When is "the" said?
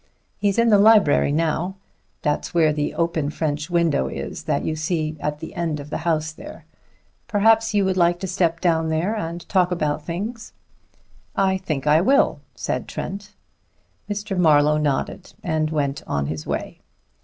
0.69-0.79, 2.73-2.95, 5.41-5.53, 5.91-5.99